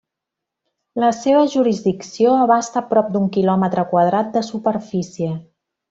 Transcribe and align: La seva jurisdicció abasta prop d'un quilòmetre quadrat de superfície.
La 1.03 1.09
seva 1.17 1.43
jurisdicció 1.57 2.31
abasta 2.47 2.83
prop 2.95 3.13
d'un 3.17 3.31
quilòmetre 3.39 3.85
quadrat 3.95 4.37
de 4.39 4.45
superfície. 4.53 5.31